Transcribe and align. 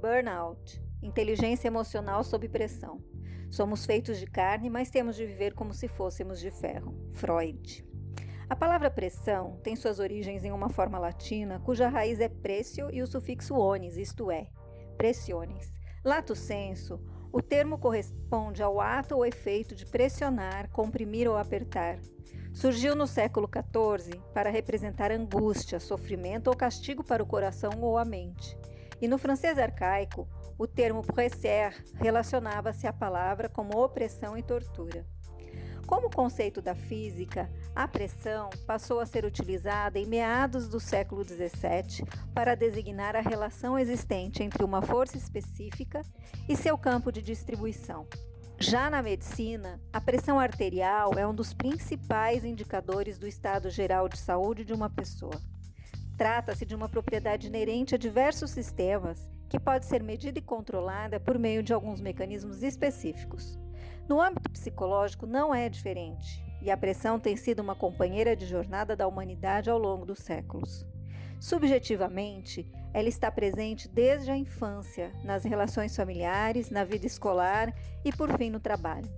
Burnout 0.00 0.90
inteligência 1.02 1.68
emocional 1.68 2.22
sob 2.22 2.48
pressão. 2.48 3.02
Somos 3.50 3.84
feitos 3.84 4.18
de 4.18 4.26
carne, 4.26 4.70
mas 4.70 4.90
temos 4.90 5.16
de 5.16 5.26
viver 5.26 5.54
como 5.54 5.74
se 5.74 5.88
fôssemos 5.88 6.38
de 6.38 6.50
ferro. 6.50 6.94
Freud. 7.12 7.84
A 8.48 8.56
palavra 8.56 8.90
pressão 8.90 9.60
tem 9.62 9.76
suas 9.76 9.98
origens 9.98 10.44
em 10.44 10.52
uma 10.52 10.68
forma 10.68 10.98
latina 10.98 11.60
cuja 11.60 11.88
raiz 11.88 12.20
é 12.20 12.28
precio 12.28 12.90
e 12.92 13.02
o 13.02 13.06
sufixo 13.06 13.54
onis, 13.54 13.96
isto 13.96 14.30
é, 14.30 14.48
pressiones. 14.96 15.70
Lato 16.04 16.34
senso, 16.34 17.00
o 17.32 17.40
termo 17.40 17.78
corresponde 17.78 18.62
ao 18.62 18.80
ato 18.80 19.16
ou 19.16 19.24
efeito 19.24 19.74
de 19.74 19.86
pressionar, 19.86 20.70
comprimir 20.70 21.28
ou 21.28 21.36
apertar. 21.36 22.00
Surgiu 22.52 22.94
no 22.94 23.06
século 23.06 23.48
XIV 23.48 24.20
para 24.34 24.50
representar 24.50 25.12
angústia, 25.12 25.80
sofrimento 25.80 26.48
ou 26.48 26.56
castigo 26.56 27.02
para 27.02 27.22
o 27.22 27.26
coração 27.26 27.70
ou 27.80 27.96
a 27.96 28.04
mente. 28.04 28.58
E 29.00 29.08
no 29.08 29.18
francês 29.18 29.58
arcaico, 29.58 30.28
o 30.58 30.66
termo 30.66 31.02
presser 31.02 31.82
relacionava-se 31.94 32.86
à 32.86 32.92
palavra 32.92 33.48
como 33.48 33.82
opressão 33.82 34.36
e 34.36 34.42
tortura. 34.42 35.06
Como 35.86 36.10
conceito 36.10 36.62
da 36.62 36.74
física, 36.74 37.50
a 37.74 37.88
pressão 37.88 38.50
passou 38.66 39.00
a 39.00 39.06
ser 39.06 39.24
utilizada 39.24 39.98
em 39.98 40.06
meados 40.06 40.68
do 40.68 40.78
século 40.78 41.24
XVII 41.24 42.06
para 42.32 42.54
designar 42.54 43.16
a 43.16 43.20
relação 43.20 43.78
existente 43.78 44.42
entre 44.42 44.62
uma 44.62 44.82
força 44.82 45.16
específica 45.16 46.02
e 46.48 46.54
seu 46.54 46.78
campo 46.78 47.10
de 47.10 47.20
distribuição. 47.20 48.06
Já 48.62 48.90
na 48.90 49.00
medicina, 49.00 49.80
a 49.90 50.02
pressão 50.02 50.38
arterial 50.38 51.14
é 51.16 51.26
um 51.26 51.34
dos 51.34 51.54
principais 51.54 52.44
indicadores 52.44 53.18
do 53.18 53.26
estado 53.26 53.70
geral 53.70 54.06
de 54.06 54.18
saúde 54.18 54.66
de 54.66 54.74
uma 54.74 54.90
pessoa. 54.90 55.40
Trata-se 56.18 56.66
de 56.66 56.74
uma 56.74 56.86
propriedade 56.86 57.46
inerente 57.46 57.94
a 57.94 57.98
diversos 57.98 58.50
sistemas 58.50 59.30
que 59.48 59.58
pode 59.58 59.86
ser 59.86 60.02
medida 60.02 60.38
e 60.38 60.42
controlada 60.42 61.18
por 61.18 61.38
meio 61.38 61.62
de 61.62 61.72
alguns 61.72 62.02
mecanismos 62.02 62.62
específicos. 62.62 63.58
No 64.06 64.20
âmbito 64.20 64.50
psicológico, 64.50 65.26
não 65.26 65.54
é 65.54 65.66
diferente, 65.70 66.44
e 66.60 66.70
a 66.70 66.76
pressão 66.76 67.18
tem 67.18 67.38
sido 67.38 67.60
uma 67.60 67.74
companheira 67.74 68.36
de 68.36 68.44
jornada 68.44 68.94
da 68.94 69.08
humanidade 69.08 69.70
ao 69.70 69.78
longo 69.78 70.04
dos 70.04 70.18
séculos. 70.18 70.86
Subjetivamente, 71.40 72.70
ela 72.92 73.08
está 73.08 73.30
presente 73.30 73.88
desde 73.88 74.30
a 74.30 74.36
infância, 74.36 75.10
nas 75.24 75.42
relações 75.42 75.96
familiares, 75.96 76.70
na 76.70 76.84
vida 76.84 77.06
escolar 77.06 77.74
e, 78.04 78.12
por 78.12 78.36
fim, 78.36 78.50
no 78.50 78.60
trabalho. 78.60 79.08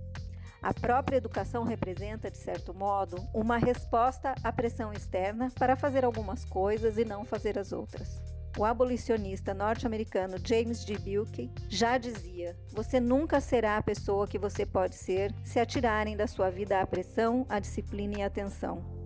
A 0.61 0.73
própria 0.73 1.17
educação 1.17 1.65
representa, 1.65 2.31
de 2.31 2.37
certo 2.37 2.73
modo, 2.73 3.17
uma 3.33 3.57
resposta 3.57 4.33
à 4.41 4.53
pressão 4.53 4.93
externa 4.93 5.51
para 5.59 5.75
fazer 5.75 6.05
algumas 6.05 6.45
coisas 6.45 6.97
e 6.97 7.03
não 7.03 7.25
fazer 7.25 7.59
as 7.59 7.73
outras. 7.73 8.21
O 8.57 8.63
abolicionista 8.63 9.53
norte-americano 9.53 10.37
James 10.41 10.85
G. 10.85 10.97
Buchanan 10.97 11.49
já 11.67 11.97
dizia: 11.97 12.55
Você 12.71 12.99
nunca 13.01 13.41
será 13.41 13.75
a 13.75 13.83
pessoa 13.83 14.27
que 14.27 14.39
você 14.39 14.65
pode 14.65 14.95
ser 14.95 15.33
se 15.43 15.59
atirarem 15.59 16.15
da 16.15 16.27
sua 16.27 16.49
vida 16.49 16.79
a 16.79 16.87
pressão, 16.87 17.45
a 17.49 17.59
disciplina 17.59 18.19
e 18.19 18.21
a 18.21 18.27
atenção. 18.27 19.02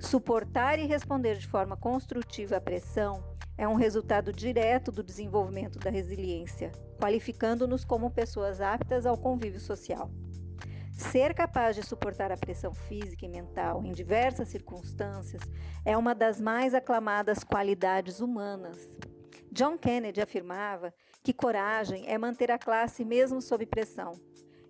Suportar 0.00 0.78
e 0.78 0.86
responder 0.86 1.36
de 1.36 1.46
forma 1.46 1.76
construtiva 1.76 2.56
à 2.56 2.60
pressão 2.60 3.22
é 3.56 3.68
um 3.68 3.74
resultado 3.74 4.32
direto 4.32 4.90
do 4.90 5.02
desenvolvimento 5.02 5.78
da 5.78 5.90
resiliência, 5.90 6.72
qualificando-nos 6.98 7.84
como 7.84 8.10
pessoas 8.10 8.62
aptas 8.62 9.04
ao 9.04 9.18
convívio 9.18 9.60
social. 9.60 10.10
Ser 10.90 11.34
capaz 11.34 11.76
de 11.76 11.82
suportar 11.82 12.32
a 12.32 12.36
pressão 12.36 12.72
física 12.72 13.26
e 13.26 13.28
mental 13.28 13.84
em 13.84 13.92
diversas 13.92 14.48
circunstâncias 14.48 15.42
é 15.84 15.96
uma 15.96 16.14
das 16.14 16.40
mais 16.40 16.74
aclamadas 16.74 17.44
qualidades 17.44 18.20
humanas. 18.20 18.78
John 19.52 19.76
Kennedy 19.76 20.22
afirmava 20.22 20.94
que 21.22 21.34
coragem 21.34 22.08
é 22.08 22.16
manter 22.16 22.50
a 22.50 22.58
classe 22.58 23.04
mesmo 23.04 23.42
sob 23.42 23.66
pressão, 23.66 24.14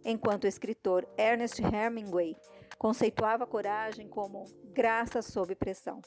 enquanto 0.05 0.44
o 0.44 0.49
escritor 0.49 1.06
Ernest 1.16 1.62
Hemingway 1.62 2.34
conceituava 2.78 3.47
coragem 3.47 4.09
como 4.09 4.44
graça 4.70 5.20
sob 5.20 5.54
pressão. 5.54 6.00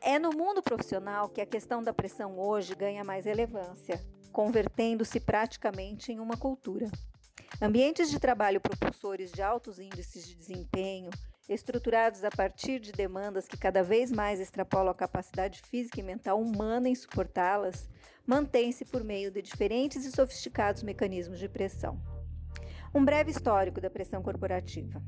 É 0.00 0.18
no 0.18 0.30
mundo 0.30 0.62
profissional 0.62 1.28
que 1.28 1.40
a 1.40 1.46
questão 1.46 1.82
da 1.82 1.92
pressão 1.92 2.38
hoje 2.38 2.74
ganha 2.74 3.04
mais 3.04 3.26
relevância, 3.26 4.00
convertendo-se 4.32 5.20
praticamente 5.20 6.12
em 6.12 6.20
uma 6.20 6.36
cultura. 6.36 6.90
Ambientes 7.60 8.08
de 8.08 8.18
trabalho 8.18 8.60
propulsores 8.60 9.30
de 9.30 9.42
altos 9.42 9.78
índices 9.78 10.26
de 10.26 10.34
desempenho, 10.34 11.10
estruturados 11.48 12.24
a 12.24 12.30
partir 12.30 12.78
de 12.78 12.92
demandas 12.92 13.46
que 13.46 13.58
cada 13.58 13.82
vez 13.82 14.10
mais 14.10 14.40
extrapolam 14.40 14.90
a 14.90 14.94
capacidade 14.94 15.60
física 15.68 16.00
e 16.00 16.02
mental 16.02 16.40
humana 16.40 16.88
em 16.88 16.94
suportá-las, 16.94 17.88
mantêm-se 18.24 18.84
por 18.84 19.02
meio 19.02 19.30
de 19.30 19.42
diferentes 19.42 20.06
e 20.06 20.12
sofisticados 20.12 20.82
mecanismos 20.82 21.38
de 21.38 21.48
pressão. 21.48 22.00
Um 22.92 23.04
breve 23.04 23.30
histórico 23.30 23.80
da 23.80 23.88
pressão 23.88 24.20
corporativa. 24.20 25.00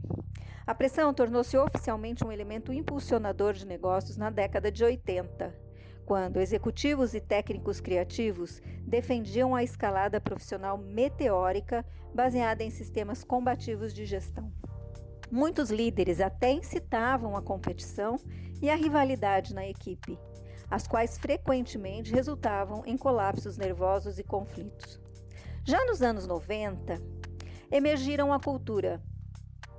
A 0.64 0.72
pressão 0.72 1.12
tornou-se 1.12 1.56
oficialmente 1.56 2.24
um 2.24 2.30
elemento 2.30 2.72
impulsionador 2.72 3.54
de 3.54 3.66
negócios 3.66 4.16
na 4.16 4.30
década 4.30 4.70
de 4.70 4.84
80, 4.84 5.52
quando 6.06 6.40
executivos 6.40 7.12
e 7.12 7.20
técnicos 7.20 7.80
criativos 7.80 8.62
defendiam 8.86 9.52
a 9.52 9.64
escalada 9.64 10.20
profissional 10.20 10.78
meteórica 10.78 11.84
baseada 12.14 12.62
em 12.62 12.70
sistemas 12.70 13.24
combativos 13.24 13.92
de 13.92 14.04
gestão. 14.04 14.52
Muitos 15.28 15.70
líderes 15.70 16.20
até 16.20 16.52
incitavam 16.52 17.36
a 17.36 17.42
competição 17.42 18.16
e 18.60 18.70
a 18.70 18.76
rivalidade 18.76 19.52
na 19.52 19.66
equipe, 19.66 20.16
as 20.70 20.86
quais 20.86 21.18
frequentemente 21.18 22.12
resultavam 22.12 22.84
em 22.86 22.96
colapsos 22.96 23.56
nervosos 23.56 24.20
e 24.20 24.22
conflitos. 24.22 25.00
Já 25.64 25.84
nos 25.86 26.00
anos 26.00 26.26
90, 26.26 27.21
emergiram 27.72 28.32
a 28.34 28.38
cultura 28.38 29.02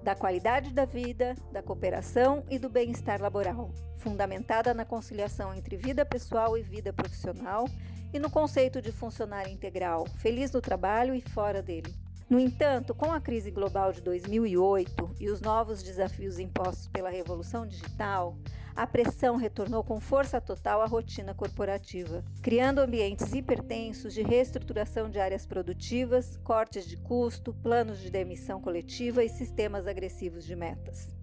da 0.02 0.16
qualidade 0.16 0.74
da 0.74 0.84
vida, 0.84 1.36
da 1.52 1.62
cooperação 1.62 2.44
e 2.50 2.58
do 2.58 2.68
bem-estar 2.68 3.22
laboral, 3.22 3.72
fundamentada 3.96 4.74
na 4.74 4.84
conciliação 4.84 5.54
entre 5.54 5.78
vida 5.78 6.04
pessoal 6.04 6.58
e 6.58 6.64
vida 6.64 6.92
profissional 6.92 7.70
e 8.12 8.20
no 8.20 8.30
conceito 8.30 8.82
de 8.82 8.92
funcionário 8.92 9.52
integral, 9.52 10.08
feliz 10.18 10.52
no 10.52 10.60
trabalho 10.60 11.14
e 11.14 11.22
fora 11.22 11.62
dele. 11.62 11.94
No 12.30 12.40
entanto, 12.40 12.96
com 12.96 13.12
a 13.12 13.22
crise 13.22 13.52
global 13.52 13.94
de 13.94 14.02
2008 14.02 15.16
e 15.20 15.30
os 15.30 15.40
novos 15.40 15.84
desafios 15.84 16.40
impostos 16.40 16.88
pela 16.88 17.12
revolução 17.12 17.66
digital, 17.66 18.36
a 18.76 18.88
pressão 18.88 19.36
retornou 19.36 19.84
com 19.84 20.00
força 20.00 20.42
total 20.42 20.82
à 20.82 20.86
rotina 20.86 21.34
corporativa, 21.34 22.24
criando 22.42 22.80
ambientes 22.80 23.32
hipertensos 23.34 24.14
de 24.14 24.24
reestruturação 24.24 25.10
de 25.10 25.20
áreas 25.20 25.46
produtivas, 25.46 26.38
cortes 26.38 26.88
de 26.88 26.98
custo, 26.98 27.54
planos 27.54 28.00
de 28.00 28.10
demissão 28.10 28.60
coletiva 28.60 29.24
e 29.24 29.30
sistemas 29.30 29.86
agressivos 29.86 30.44
de 30.44 30.56
metas. 30.56 31.16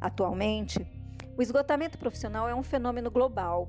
Atualmente, 0.00 0.78
o 1.36 1.42
esgotamento 1.42 1.98
profissional 1.98 2.48
é 2.48 2.54
um 2.54 2.62
fenômeno 2.62 3.10
global. 3.10 3.68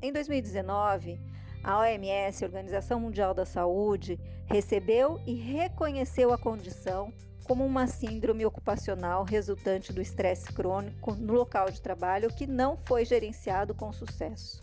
Em 0.00 0.10
2019, 0.10 1.20
a 1.62 1.80
OMS, 1.80 2.44
Organização 2.44 3.00
Mundial 3.00 3.34
da 3.34 3.44
Saúde, 3.44 4.18
recebeu 4.46 5.20
e 5.26 5.34
reconheceu 5.34 6.32
a 6.32 6.38
condição 6.38 7.12
como 7.46 7.64
uma 7.64 7.86
síndrome 7.86 8.44
ocupacional 8.44 9.22
resultante 9.22 9.92
do 9.92 10.02
estresse 10.02 10.52
crônico 10.52 11.14
no 11.14 11.32
local 11.32 11.70
de 11.70 11.80
trabalho 11.80 12.28
que 12.34 12.46
não 12.46 12.76
foi 12.76 13.04
gerenciado 13.04 13.72
com 13.72 13.92
sucesso. 13.92 14.60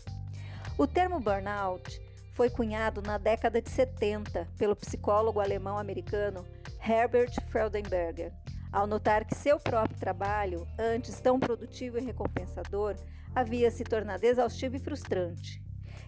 O 0.76 0.86
termo 0.86 1.18
burnout 1.18 1.98
foi 2.34 2.50
cunhado 2.50 3.00
na 3.00 3.16
década 3.16 3.62
de 3.62 3.70
70 3.70 4.48
pelo 4.58 4.76
psicólogo 4.76 5.40
alemão-americano 5.40 6.44
Herbert 6.86 7.32
Freudenberger, 7.50 8.32
ao 8.70 8.86
notar 8.86 9.24
que 9.24 9.34
seu 9.34 9.58
próprio 9.58 9.98
trabalho, 9.98 10.66
antes 10.78 11.20
tão 11.20 11.40
produtivo 11.40 11.96
e 11.96 12.04
recompensador, 12.04 12.96
havia 13.34 13.70
se 13.70 13.82
tornado 13.82 14.24
exaustivo 14.24 14.76
e 14.76 14.80
frustrante. 14.80 15.62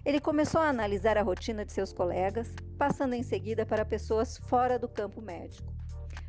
Ele 0.04 0.20
começou 0.20 0.60
a 0.60 0.68
analisar 0.68 1.16
a 1.16 1.22
rotina 1.22 1.64
de 1.64 1.72
seus 1.72 1.92
colegas, 1.92 2.54
passando 2.76 3.14
em 3.14 3.22
seguida 3.22 3.64
para 3.64 3.84
pessoas 3.84 4.36
fora 4.36 4.78
do 4.78 4.88
campo 4.88 5.22
médico. 5.22 5.72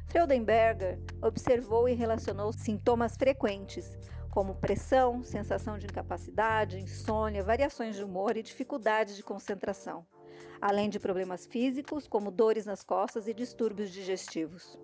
Freudenberger 0.07 0.99
observou 1.21 1.87
e 1.87 1.93
relacionou 1.93 2.51
sintomas 2.51 3.15
frequentes, 3.15 3.97
como 4.31 4.55
pressão, 4.55 5.23
sensação 5.23 5.77
de 5.77 5.85
incapacidade, 5.85 6.79
insônia, 6.79 7.43
variações 7.43 7.95
de 7.95 8.03
humor 8.03 8.37
e 8.37 8.43
dificuldade 8.43 9.15
de 9.15 9.23
concentração, 9.23 10.05
além 10.61 10.89
de 10.89 10.99
problemas 10.99 11.45
físicos, 11.45 12.07
como 12.07 12.31
dores 12.31 12.65
nas 12.65 12.83
costas 12.83 13.27
e 13.27 13.33
distúrbios 13.33 13.91
digestivos. 13.91 14.77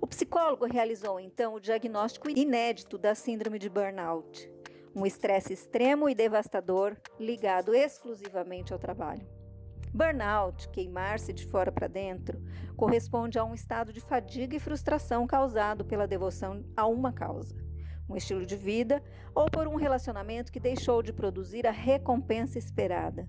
O 0.00 0.06
psicólogo 0.06 0.66
realizou 0.66 1.18
então 1.18 1.54
o 1.54 1.60
diagnóstico 1.60 2.28
inédito 2.28 2.98
da 2.98 3.14
síndrome 3.14 3.58
de 3.58 3.68
burnout 3.68 4.52
um 4.94 5.04
estresse 5.04 5.52
extremo 5.52 6.08
e 6.08 6.14
devastador 6.14 6.96
ligado 7.18 7.74
exclusivamente 7.74 8.72
ao 8.72 8.78
trabalho. 8.78 9.26
Burnout, 9.94 10.68
queimar-se 10.70 11.32
de 11.32 11.46
fora 11.46 11.70
para 11.70 11.86
dentro, 11.86 12.42
corresponde 12.76 13.38
a 13.38 13.44
um 13.44 13.54
estado 13.54 13.92
de 13.92 14.00
fadiga 14.00 14.56
e 14.56 14.58
frustração 14.58 15.24
causado 15.24 15.84
pela 15.84 16.04
devoção 16.04 16.64
a 16.76 16.84
uma 16.84 17.12
causa. 17.12 17.54
um 18.08 18.16
estilo 18.16 18.44
de 18.44 18.56
vida 18.56 19.00
ou 19.34 19.48
por 19.48 19.68
um 19.68 19.76
relacionamento 19.76 20.50
que 20.50 20.58
deixou 20.58 21.00
de 21.00 21.12
produzir 21.12 21.64
a 21.64 21.70
recompensa 21.70 22.58
esperada. 22.58 23.28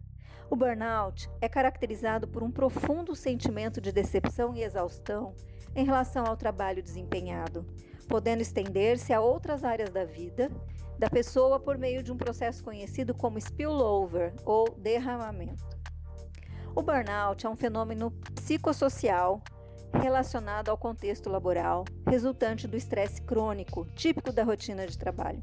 O 0.50 0.56
burnout 0.56 1.29
é 1.39 1.47
caracterizado 1.47 2.27
por 2.27 2.41
um 2.41 2.51
profundo 2.51 3.15
sentimento 3.15 3.79
de 3.79 3.91
decepção 3.91 4.56
e 4.56 4.63
exaustão 4.63 5.35
em 5.75 5.85
relação 5.85 6.25
ao 6.25 6.35
trabalho 6.35 6.81
desempenhado, 6.81 7.63
podendo 8.09 8.41
estender-se 8.41 9.13
a 9.13 9.21
outras 9.21 9.63
áreas 9.63 9.94
da 9.94 10.03
vida 10.03 10.50
da 10.97 11.09
pessoa 11.09 11.59
por 11.59 11.77
meio 11.77 12.01
de 12.01 12.11
um 12.11 12.18
processo 12.18 12.63
conhecido 12.63 13.13
como 13.13 13.38
spillover 13.38 14.33
ou 14.44 14.75
derramamento. 14.77 15.75
O 16.75 16.81
burnout 16.81 17.45
é 17.45 17.50
um 17.50 17.56
fenômeno 17.56 18.12
psicossocial 18.36 19.42
relacionado 19.94 20.68
ao 20.68 20.77
contexto 20.77 21.30
laboral, 21.30 21.86
resultante 22.06 22.68
do 22.68 22.75
estresse 22.75 23.22
crônico, 23.22 23.86
típico 23.95 24.30
da 24.33 24.44
rotina 24.44 24.86
de 24.86 24.98
trabalho. 24.98 25.42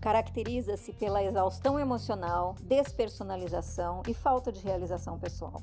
Caracteriza-se 0.00 0.92
pela 0.92 1.24
exaustão 1.24 1.76
emocional, 1.76 2.54
despersonalização 2.62 4.02
e 4.06 4.14
falta 4.14 4.52
de 4.52 4.60
realização 4.60 5.18
pessoal. 5.18 5.60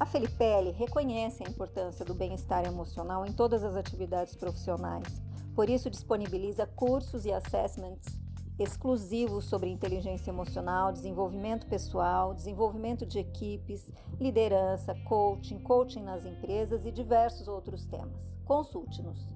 A 0.00 0.04
Felipelli 0.04 0.72
reconhece 0.72 1.44
a 1.44 1.48
importância 1.48 2.04
do 2.04 2.12
bem-estar 2.12 2.66
emocional 2.66 3.24
em 3.24 3.32
todas 3.32 3.62
as 3.62 3.76
atividades 3.76 4.34
profissionais, 4.34 5.22
por 5.54 5.70
isso 5.70 5.88
disponibiliza 5.88 6.66
cursos 6.66 7.24
e 7.24 7.32
assessments 7.32 8.23
exclusivos 8.58 9.46
sobre 9.46 9.68
inteligência 9.70 10.30
emocional, 10.30 10.92
desenvolvimento 10.92 11.66
pessoal, 11.66 12.34
desenvolvimento 12.34 13.04
de 13.04 13.18
equipes, 13.18 13.90
liderança, 14.20 14.94
coaching, 15.06 15.58
coaching 15.58 16.02
nas 16.02 16.24
empresas 16.24 16.86
e 16.86 16.92
diversos 16.92 17.48
outros 17.48 17.84
temas. 17.86 18.36
Consulte-nos. 18.44 19.28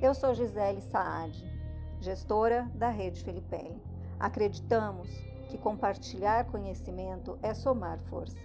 Eu 0.00 0.14
sou 0.14 0.34
Gisele 0.34 0.80
Saad, 0.80 1.32
gestora 2.00 2.70
da 2.74 2.88
Rede 2.88 3.22
Felipelli. 3.22 3.80
Acreditamos 4.18 5.08
que 5.48 5.58
compartilhar 5.58 6.46
conhecimento 6.46 7.38
é 7.42 7.52
somar 7.52 8.00
força. 8.00 8.40